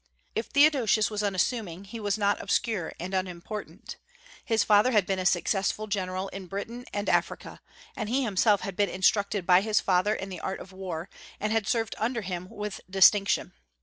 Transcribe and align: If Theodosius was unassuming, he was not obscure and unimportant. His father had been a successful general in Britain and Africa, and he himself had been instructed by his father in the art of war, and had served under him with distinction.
If 0.33 0.47
Theodosius 0.47 1.11
was 1.11 1.21
unassuming, 1.21 1.83
he 1.83 1.99
was 1.99 2.17
not 2.17 2.41
obscure 2.41 2.91
and 2.99 3.13
unimportant. 3.13 3.97
His 4.43 4.63
father 4.63 4.93
had 4.93 5.05
been 5.05 5.19
a 5.19 5.27
successful 5.27 5.85
general 5.85 6.27
in 6.29 6.47
Britain 6.47 6.85
and 6.91 7.07
Africa, 7.07 7.61
and 7.95 8.09
he 8.09 8.23
himself 8.23 8.61
had 8.61 8.75
been 8.75 8.89
instructed 8.89 9.45
by 9.45 9.61
his 9.61 9.79
father 9.79 10.15
in 10.15 10.29
the 10.29 10.39
art 10.39 10.59
of 10.59 10.71
war, 10.71 11.07
and 11.39 11.51
had 11.53 11.67
served 11.67 11.93
under 11.99 12.21
him 12.23 12.47
with 12.49 12.81
distinction. 12.89 13.53